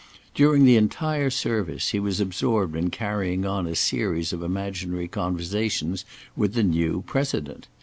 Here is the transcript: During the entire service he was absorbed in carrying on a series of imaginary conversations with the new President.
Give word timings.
During 0.33 0.65
the 0.65 0.77
entire 0.77 1.29
service 1.29 1.89
he 1.89 1.99
was 1.99 2.19
absorbed 2.19 2.75
in 2.75 2.89
carrying 2.89 3.45
on 3.45 3.67
a 3.67 3.75
series 3.75 4.33
of 4.33 4.41
imaginary 4.41 5.07
conversations 5.07 6.05
with 6.35 6.55
the 6.55 6.63
new 6.63 7.03
President. 7.05 7.67